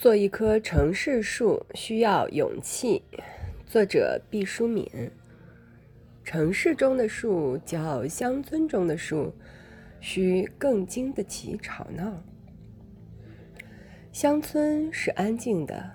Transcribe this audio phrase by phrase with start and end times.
[0.00, 3.02] 做一棵城市树需要勇气。
[3.66, 4.90] 作者毕淑敏。
[6.24, 9.30] 城市中的树较乡村中的树，
[10.00, 12.10] 需更经得起吵闹。
[14.10, 15.90] 乡村是安静的，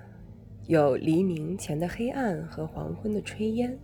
[0.67, 3.75] 有黎明前的黑暗和黄昏的炊烟。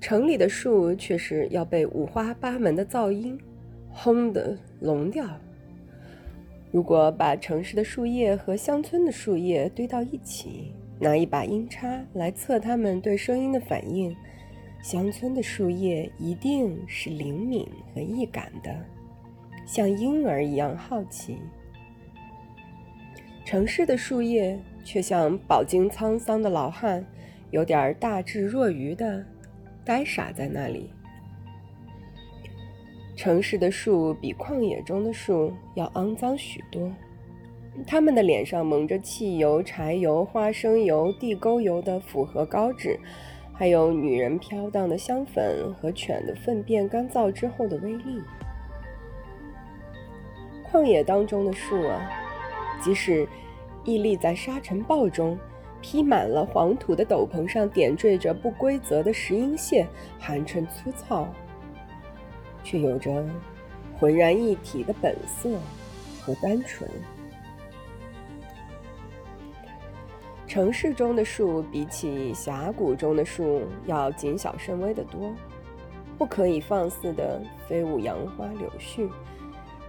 [0.00, 3.40] 城里的树却是要被五花八门的噪音
[3.88, 5.24] 轰得聋掉。
[6.70, 14.14] 如果把城市的树叶和乡村的树叶堆到一起，拿一把音叉来测它们对声音的反应，
[14.80, 18.72] 乡村的树叶一定是灵敏和易感的，
[19.66, 21.34] 像婴儿一样好奇；
[23.44, 27.04] 城市的树叶却像饱经沧桑的老汉，
[27.50, 29.24] 有点大智若愚的
[29.84, 30.90] 呆傻在那里。
[33.20, 36.90] 城市的树比旷野中的树要肮脏许多，
[37.86, 42.98] 它们的脸上蒙着汽油、柴油、花生油、地沟油的复合膏质，
[43.52, 48.22] 还有女人飘荡的香粉和犬的粪便干燥之后的微粒。
[50.72, 52.10] 旷野当中的树啊，
[52.80, 53.28] 即使
[53.84, 55.38] 屹立在沙尘暴中，
[55.82, 59.86] 披满了黄土的斗篷上点缀着不规则的石英屑，
[60.18, 61.28] 寒碜粗糙。
[62.62, 63.24] 却有着
[63.98, 65.50] 浑然一体的本色
[66.22, 66.88] 和单纯。
[70.46, 75.32] 城市中的树比起峡谷中的树要谨小慎微得多，
[76.18, 79.08] 不可以放肆的飞舞杨花柳絮，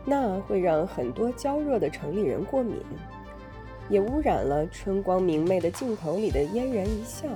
[0.06, 2.78] 那会让很多娇弱的城里人过敏，
[3.90, 7.28] 也污染了春光明媚的镜头里的嫣然一笑。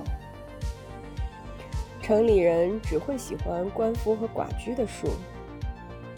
[2.06, 5.08] 城里人只会喜欢官夫和寡居的树，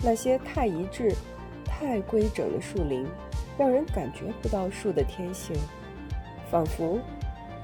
[0.05, 1.15] 那些太一致、
[1.65, 3.07] 太规整的树林，
[3.57, 5.57] 让人感觉不到树的天性，
[6.51, 7.01] 仿佛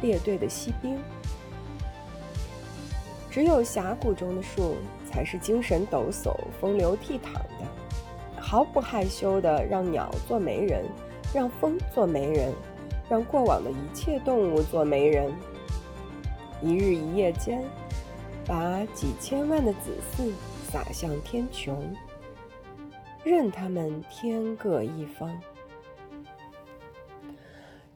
[0.01, 0.99] 列队的锡兵。
[3.31, 10.87] 只有峡谷中的树，才是精神抖擞、风流倜傥的，毫不害羞地让鸟做媒人，
[11.35, 12.55] 让风做媒人，
[13.07, 15.31] 让过往的一切动物做媒人。
[16.63, 17.63] 一日一夜间。
[18.47, 20.31] 把几千万的子嗣
[20.71, 21.79] 撒向天穹，
[23.25, 25.41] 任他们天各一方。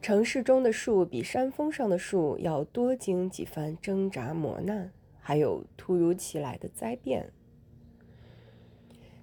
[0.01, 7.31] 城市中的树比山峰上的树要多经几番挣扎磨难，还有突如其来的灾变。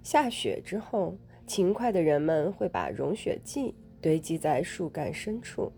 [0.04, 5.72] 下雪之后，勤快的人们会把融雪剂堆积在树干深处，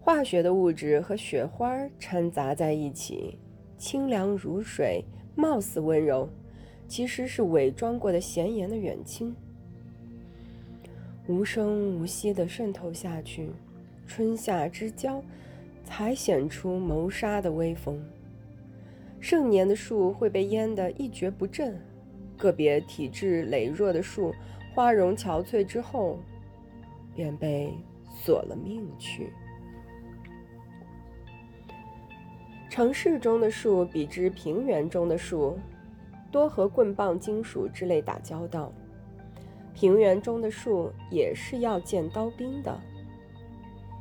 [0.00, 3.38] 化学的物质和雪花掺杂在一起。
[3.78, 5.04] 清凉如水，
[5.34, 6.28] 貌似温柔，
[6.88, 9.34] 其实是伪装过的咸盐的远亲，
[11.26, 13.50] 无声无息地渗透下去。
[14.06, 15.22] 春夏之交，
[15.84, 18.00] 才显出谋杀的威风。
[19.18, 21.76] 盛年的树会被淹得一蹶不振，
[22.38, 24.32] 个别体质羸弱的树，
[24.74, 26.18] 花容憔悴之后，
[27.16, 27.74] 便被
[28.22, 29.32] 索了命去。
[32.68, 35.58] 城市中的树比之平原中的树，
[36.30, 38.72] 多和棍棒、金属之类打交道。
[39.72, 42.78] 平原中的树也是要见刀兵的。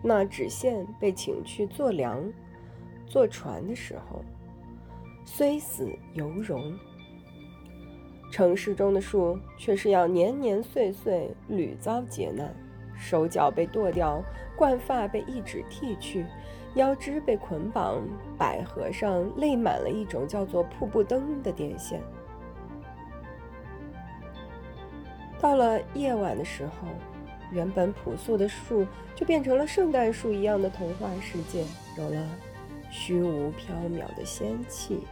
[0.02, 2.32] 那纸线被请去做梁、
[3.06, 4.22] 做船的时候，
[5.26, 6.78] 虽死犹荣。
[8.32, 12.54] 城市中的树却是要年年岁岁屡遭劫难，
[12.98, 14.24] 手脚被剁掉，
[14.56, 16.26] 冠发被一指剃去。
[16.76, 18.02] 腰肢被捆绑，
[18.38, 22.02] 百合上勒满了一种叫做瀑布灯的电线。
[25.40, 26.88] 到了夜晚的时候，
[27.52, 28.86] 原本朴素的树
[29.16, 31.64] 就变成了圣诞树一样的童话世界，
[31.98, 32.28] 有了
[32.90, 35.08] 虚无缥缈的仙气。